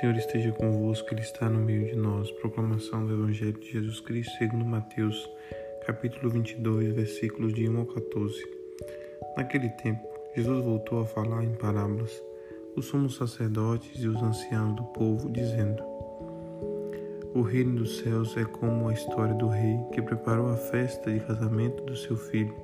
Senhor 0.00 0.16
esteja 0.16 0.50
convosco, 0.52 1.12
Ele 1.12 1.20
está 1.20 1.46
no 1.46 1.60
meio 1.60 1.84
de 1.84 1.94
nós. 1.94 2.30
Proclamação 2.30 3.04
do 3.04 3.12
Evangelho 3.12 3.60
de 3.60 3.72
Jesus 3.72 4.00
Cristo 4.00 4.32
segundo 4.38 4.64
Mateus, 4.64 5.30
capítulo 5.86 6.30
22, 6.30 6.94
versículos 6.94 7.52
de 7.52 7.68
1 7.68 7.78
ao 7.78 7.84
14. 7.84 8.42
Naquele 9.36 9.68
tempo, 9.68 10.00
Jesus 10.34 10.64
voltou 10.64 11.02
a 11.02 11.04
falar 11.04 11.44
em 11.44 11.52
parábolas, 11.52 12.10
os 12.74 12.86
sumos 12.86 13.16
sacerdotes 13.16 14.02
e 14.02 14.08
os 14.08 14.22
anciãos 14.22 14.74
do 14.74 14.84
povo, 14.84 15.28
dizendo: 15.28 15.82
O 17.34 17.42
reino 17.42 17.80
dos 17.80 17.98
céus 17.98 18.34
é 18.38 18.44
como 18.46 18.88
a 18.88 18.94
história 18.94 19.34
do 19.34 19.48
rei 19.48 19.78
que 19.92 20.00
preparou 20.00 20.48
a 20.48 20.56
festa 20.56 21.12
de 21.12 21.20
casamento 21.20 21.82
do 21.84 21.94
seu 21.94 22.16
filho 22.16 22.56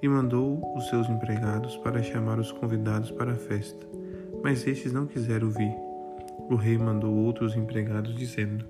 e 0.00 0.08
mandou 0.08 0.62
os 0.76 0.88
seus 0.88 1.08
empregados 1.08 1.76
para 1.78 2.04
chamar 2.04 2.38
os 2.38 2.52
convidados 2.52 3.10
para 3.10 3.32
a 3.32 3.36
festa. 3.36 3.84
Mas 4.44 4.64
estes 4.64 4.92
não 4.92 5.08
quiseram 5.08 5.50
vir. 5.50 5.91
O 6.50 6.54
rei 6.54 6.76
mandou 6.76 7.14
outros 7.14 7.56
empregados, 7.56 8.14
dizendo: 8.14 8.64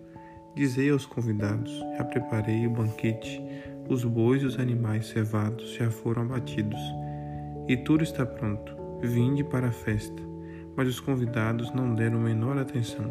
Dizei 0.55 0.91
aos 0.91 1.07
convidados: 1.07 1.73
Já 1.97 2.05
preparei 2.05 2.67
o 2.67 2.71
banquete, 2.71 3.43
os 3.89 4.05
bois 4.05 4.43
e 4.43 4.47
os 4.47 4.59
animais 4.59 5.07
cevados 5.07 5.75
já 5.75 5.91
foram 5.91 6.23
abatidos, 6.23 6.81
e 7.69 7.77
tudo 7.77 8.03
está 8.05 8.25
pronto. 8.27 8.77
Vinde 9.01 9.43
para 9.43 9.69
a 9.69 9.73
festa. 9.73 10.23
Mas 10.77 10.89
os 10.89 11.01
convidados 11.01 11.73
não 11.75 11.95
deram 11.95 12.21
menor 12.21 12.57
atenção. 12.57 13.05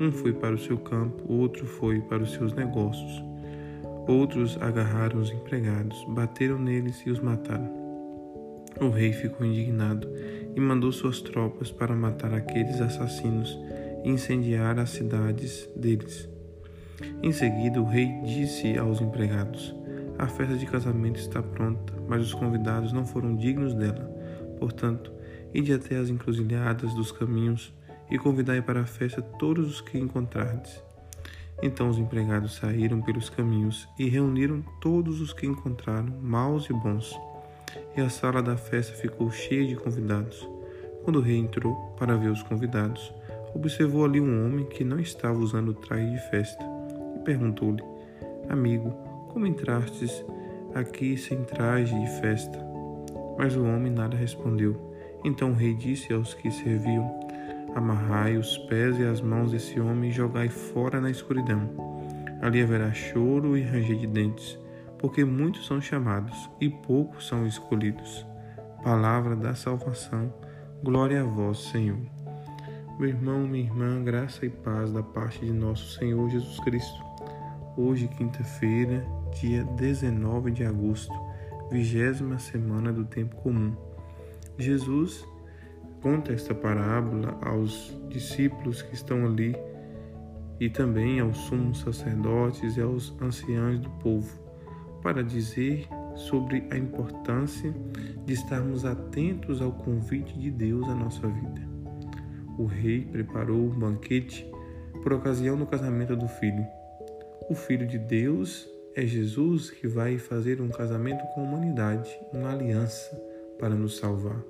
Um 0.00 0.10
foi 0.10 0.32
para 0.32 0.54
o 0.54 0.58
seu 0.58 0.78
campo, 0.78 1.22
outro 1.30 1.66
foi 1.66 2.00
para 2.00 2.22
os 2.22 2.32
seus 2.32 2.52
negócios. 2.52 3.22
Outros 4.08 4.58
agarraram 4.60 5.20
os 5.20 5.30
empregados, 5.30 6.04
bateram 6.08 6.58
neles 6.58 7.00
e 7.06 7.10
os 7.10 7.20
mataram. 7.20 7.70
O 8.80 8.88
rei 8.88 9.12
ficou 9.12 9.46
indignado 9.46 10.08
e 10.54 10.60
mandou 10.60 10.92
suas 10.92 11.20
tropas 11.20 11.70
para 11.70 11.94
matar 11.94 12.32
aqueles 12.32 12.80
assassinos 12.80 13.58
e 14.04 14.10
incendiar 14.10 14.78
as 14.78 14.90
cidades 14.90 15.68
deles. 15.74 16.28
Em 17.22 17.32
seguida, 17.32 17.80
o 17.80 17.84
rei 17.84 18.08
disse 18.24 18.78
aos 18.78 19.00
empregados: 19.00 19.74
A 20.18 20.26
festa 20.26 20.56
de 20.56 20.66
casamento 20.66 21.18
está 21.18 21.42
pronta, 21.42 21.92
mas 22.08 22.22
os 22.22 22.34
convidados 22.34 22.92
não 22.92 23.04
foram 23.04 23.34
dignos 23.34 23.74
dela. 23.74 24.10
Portanto, 24.58 25.12
ide 25.52 25.72
até 25.72 25.96
as 25.96 26.08
encruzilhadas 26.08 26.94
dos 26.94 27.10
caminhos 27.10 27.72
e 28.10 28.18
convidai 28.18 28.62
para 28.62 28.82
a 28.82 28.86
festa 28.86 29.20
todos 29.20 29.68
os 29.68 29.80
que 29.80 29.98
encontrardes. 29.98 30.82
Então 31.62 31.88
os 31.88 31.98
empregados 31.98 32.56
saíram 32.56 33.00
pelos 33.00 33.30
caminhos 33.30 33.88
e 33.98 34.08
reuniram 34.08 34.62
todos 34.80 35.20
os 35.20 35.32
que 35.32 35.46
encontraram, 35.46 36.12
maus 36.20 36.68
e 36.68 36.72
bons 36.72 37.16
e 37.96 38.00
a 38.00 38.08
sala 38.08 38.42
da 38.42 38.56
festa 38.56 38.92
ficou 38.94 39.30
cheia 39.30 39.66
de 39.66 39.76
convidados. 39.76 40.48
Quando 41.02 41.16
o 41.16 41.22
rei 41.22 41.36
entrou 41.36 41.74
para 41.98 42.16
ver 42.16 42.30
os 42.30 42.42
convidados, 42.42 43.12
observou 43.54 44.04
ali 44.04 44.20
um 44.20 44.46
homem 44.46 44.64
que 44.64 44.84
não 44.84 44.98
estava 44.98 45.38
usando 45.38 45.74
traje 45.74 46.10
de 46.10 46.30
festa 46.30 46.64
e 47.16 47.18
perguntou-lhe: 47.20 47.82
Amigo, 48.48 48.90
como 49.28 49.46
entrastes 49.46 50.24
aqui 50.74 51.16
sem 51.16 51.44
traje 51.44 51.98
de 51.98 52.20
festa? 52.20 52.58
Mas 53.38 53.56
o 53.56 53.64
homem 53.64 53.92
nada 53.92 54.16
respondeu. 54.16 54.94
Então 55.24 55.50
o 55.50 55.54
rei 55.54 55.74
disse 55.74 56.12
aos 56.12 56.34
que 56.34 56.50
serviam: 56.50 57.20
Amarrai 57.74 58.36
os 58.36 58.58
pés 58.58 58.98
e 58.98 59.04
as 59.04 59.20
mãos 59.20 59.52
desse 59.52 59.80
homem 59.80 60.10
e 60.10 60.12
jogai 60.12 60.48
fora 60.48 61.00
na 61.00 61.10
escuridão. 61.10 61.68
Ali 62.40 62.62
haverá 62.62 62.92
choro 62.92 63.56
e 63.56 63.62
ranger 63.62 63.96
de 63.96 64.06
dentes 64.06 64.63
porque 65.04 65.22
muitos 65.22 65.66
são 65.66 65.82
chamados 65.82 66.48
e 66.58 66.70
poucos 66.70 67.26
são 67.26 67.46
escolhidos. 67.46 68.26
Palavra 68.82 69.36
da 69.36 69.54
salvação, 69.54 70.32
glória 70.82 71.20
a 71.20 71.24
vós, 71.24 71.58
Senhor. 71.58 71.98
Meu 72.98 73.10
irmão, 73.10 73.46
minha 73.46 73.66
irmã, 73.66 74.02
graça 74.02 74.46
e 74.46 74.48
paz 74.48 74.90
da 74.94 75.02
parte 75.02 75.44
de 75.44 75.52
nosso 75.52 75.98
Senhor 75.98 76.26
Jesus 76.30 76.58
Cristo. 76.60 77.04
Hoje, 77.76 78.08
quinta-feira, 78.08 79.06
dia 79.38 79.62
19 79.76 80.50
de 80.50 80.64
agosto, 80.64 81.12
vigésima 81.70 82.38
semana 82.38 82.90
do 82.90 83.04
tempo 83.04 83.36
comum. 83.36 83.76
Jesus 84.56 85.22
conta 86.00 86.32
esta 86.32 86.54
parábola 86.54 87.38
aos 87.42 87.94
discípulos 88.08 88.80
que 88.80 88.94
estão 88.94 89.26
ali 89.26 89.54
e 90.58 90.70
também 90.70 91.20
aos 91.20 91.36
sumos 91.36 91.80
sacerdotes 91.80 92.78
e 92.78 92.80
aos 92.80 93.14
anciãos 93.20 93.78
do 93.80 93.90
povo 93.90 94.43
para 95.04 95.22
dizer 95.22 95.86
sobre 96.16 96.66
a 96.70 96.78
importância 96.78 97.74
de 98.24 98.32
estarmos 98.32 98.86
atentos 98.86 99.60
ao 99.60 99.70
convite 99.70 100.32
de 100.38 100.50
Deus 100.50 100.88
à 100.88 100.94
nossa 100.94 101.28
vida. 101.28 101.60
O 102.58 102.64
rei 102.64 103.02
preparou 103.02 103.58
um 103.58 103.78
banquete 103.78 104.50
por 105.02 105.12
ocasião 105.12 105.58
do 105.58 105.66
casamento 105.66 106.16
do 106.16 106.26
filho. 106.26 106.66
O 107.50 107.54
filho 107.54 107.86
de 107.86 107.98
Deus 107.98 108.66
é 108.96 109.04
Jesus 109.04 109.70
que 109.70 109.86
vai 109.86 110.16
fazer 110.16 110.62
um 110.62 110.70
casamento 110.70 111.22
com 111.34 111.42
a 111.42 111.44
humanidade, 111.44 112.18
uma 112.32 112.52
aliança 112.52 113.14
para 113.58 113.74
nos 113.74 113.98
salvar. 113.98 114.40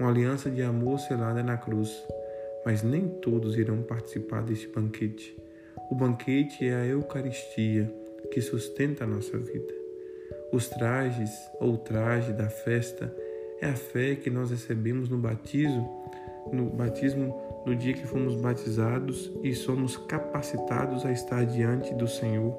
Uma 0.00 0.08
aliança 0.08 0.50
de 0.50 0.62
amor 0.62 0.98
selada 0.98 1.44
na 1.44 1.56
cruz. 1.56 1.96
Mas 2.64 2.82
nem 2.82 3.06
todos 3.06 3.56
irão 3.56 3.82
participar 3.82 4.42
deste 4.42 4.66
banquete. 4.66 5.40
O 5.88 5.94
banquete 5.94 6.66
é 6.66 6.74
a 6.74 6.86
Eucaristia 6.86 7.88
que 8.30 8.40
sustenta 8.40 9.04
a 9.04 9.06
nossa 9.06 9.36
vida. 9.38 9.74
Os 10.52 10.68
trajes 10.68 11.30
ou 11.60 11.76
traje 11.76 12.32
da 12.32 12.48
festa 12.48 13.14
é 13.60 13.66
a 13.66 13.74
fé 13.74 14.14
que 14.14 14.30
nós 14.30 14.50
recebemos 14.50 15.08
no 15.08 15.18
batismo, 15.18 16.04
no 16.52 16.66
batismo 16.66 17.34
no 17.66 17.74
dia 17.74 17.94
que 17.94 18.06
fomos 18.06 18.36
batizados 18.36 19.32
e 19.42 19.52
somos 19.52 19.96
capacitados 19.96 21.04
a 21.04 21.10
estar 21.10 21.44
diante 21.44 21.92
do 21.94 22.06
Senhor 22.06 22.56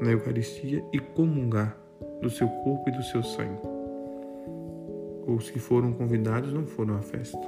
na 0.00 0.10
Eucaristia 0.10 0.82
e 0.92 0.98
comungar 0.98 1.76
do 2.22 2.30
seu 2.30 2.48
corpo 2.48 2.88
e 2.88 2.92
do 2.92 3.02
seu 3.02 3.22
sangue. 3.22 3.60
Os 5.26 5.50
que 5.50 5.58
foram 5.58 5.92
convidados 5.92 6.54
não 6.54 6.64
foram 6.64 6.96
à 6.96 7.02
festa. 7.02 7.38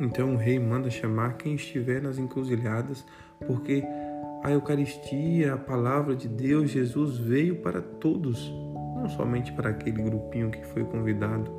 Então 0.00 0.34
o 0.34 0.36
rei 0.36 0.58
manda 0.58 0.90
chamar 0.90 1.36
quem 1.36 1.54
estiver 1.54 2.02
nas 2.02 2.18
encruzilhadas, 2.18 3.04
porque 3.46 3.84
a 4.42 4.50
Eucaristia, 4.50 5.54
a 5.54 5.58
palavra 5.58 6.16
de 6.16 6.26
Deus, 6.26 6.70
Jesus 6.70 7.18
veio 7.18 7.56
para 7.56 7.82
todos, 7.82 8.50
não 8.96 9.08
somente 9.10 9.52
para 9.52 9.68
aquele 9.68 10.02
grupinho 10.02 10.50
que 10.50 10.64
foi 10.66 10.82
convidado 10.84 11.50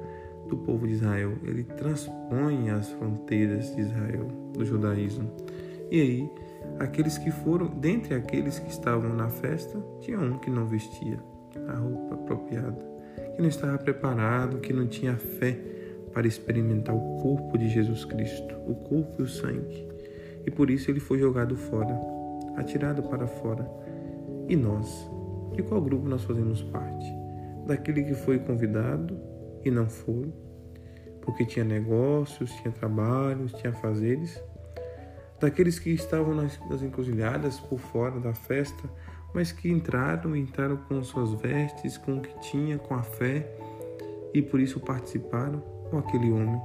do 0.48 0.58
povo 0.58 0.88
de 0.88 0.94
Israel. 0.94 1.34
Ele 1.44 1.64
transpõe 1.64 2.72
as 2.72 2.90
fronteiras 2.90 3.76
de 3.76 3.82
Israel, 3.82 4.28
do 4.54 4.66
judaísmo. 4.66 5.30
E 5.92 6.02
aí, 6.02 6.30
aqueles 6.80 7.20
que 7.20 7.30
foram, 7.30 7.68
dentre 7.68 8.16
aqueles 8.16 8.58
que 8.58 8.72
estavam 8.72 9.14
na 9.14 9.30
festa, 9.30 9.80
tinha 10.00 10.20
um 10.20 10.40
que 10.40 10.50
não 10.50 10.66
vestia 10.66 11.20
a 11.68 11.76
roupa 11.76 12.16
apropriada, 12.16 12.84
que 13.36 13.42
não 13.42 13.50
estava 13.50 13.78
preparado, 13.78 14.60
que 14.60 14.74
não 14.74 14.88
tinha 14.88 15.16
fé 15.18 15.56
para 16.12 16.28
experimentar 16.28 16.96
o 16.96 17.18
corpo 17.22 17.58
de 17.60 17.70
Jesus 17.70 18.06
Cristo, 18.06 18.56
o 18.66 18.74
corpo 18.74 19.22
e 19.22 19.24
o 19.24 19.28
sangue. 19.28 19.88
E 20.48 20.50
por 20.50 20.72
isso 20.72 20.90
ele 20.90 21.00
foi 21.00 21.20
jogado 21.20 21.56
fora 21.56 22.21
atirado 22.56 23.04
para 23.04 23.28
fora. 23.28 23.70
E 24.48 24.56
nós? 24.56 25.10
De 25.54 25.64
qual 25.64 25.82
grupo 25.82 26.08
nós 26.08 26.24
fazemos 26.24 26.62
parte? 26.64 27.06
Daquele 27.66 28.04
que 28.04 28.14
foi 28.14 28.40
convidado 28.40 29.20
e 29.64 29.72
não 29.72 29.88
foi, 29.88 30.34
porque 31.22 31.46
tinha 31.46 31.64
negócios, 31.64 32.52
tinha 32.56 32.72
trabalhos, 32.72 33.54
tinha 33.54 33.74
fazeres? 33.74 34.42
Daqueles 35.40 35.80
que 35.80 35.92
estavam 35.92 36.36
nas, 36.36 36.60
nas 36.70 36.82
encruzilhadas 36.82 37.60
por 37.60 37.80
fora 37.80 38.20
da 38.20 38.34
festa, 38.34 38.90
mas 39.34 39.52
que 39.52 39.70
entraram, 39.70 40.36
entraram 40.36 40.78
com 40.78 41.02
suas 41.04 41.34
vestes, 41.42 41.98
com 41.98 42.18
o 42.18 42.22
que 42.22 42.38
tinha, 42.40 42.78
com 42.78 42.94
a 42.94 43.04
fé, 43.04 43.48
e 44.34 44.42
por 44.42 44.60
isso 44.60 44.80
participaram 44.80 45.60
com 45.90 45.98
aquele 45.98 46.32
homem, 46.32 46.62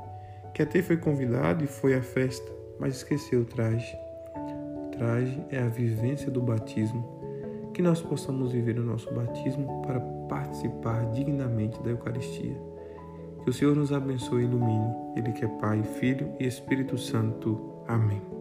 que 0.54 0.62
até 0.62 0.82
foi 0.82 0.96
convidado 0.96 1.64
e 1.64 1.66
foi 1.66 1.94
à 1.94 2.02
festa, 2.02 2.50
mas 2.78 2.96
esqueceu 2.96 3.42
o 3.42 3.44
traje 3.44 4.05
traje 4.96 5.40
é 5.50 5.58
a 5.58 5.68
vivência 5.68 6.30
do 6.30 6.40
batismo, 6.40 7.04
que 7.72 7.82
nós 7.82 8.00
possamos 8.00 8.52
viver 8.52 8.78
o 8.78 8.84
nosso 8.84 9.12
batismo 9.12 9.82
para 9.82 10.00
participar 10.28 11.10
dignamente 11.12 11.80
da 11.82 11.90
Eucaristia. 11.90 12.56
Que 13.44 13.50
o 13.50 13.52
Senhor 13.52 13.76
nos 13.76 13.92
abençoe 13.92 14.42
e 14.42 14.44
ilumine, 14.44 14.94
Ele 15.14 15.32
que 15.32 15.44
é 15.44 15.48
Pai, 15.48 15.82
Filho 15.82 16.32
e 16.40 16.46
Espírito 16.46 16.98
Santo. 16.98 17.82
Amém. 17.86 18.35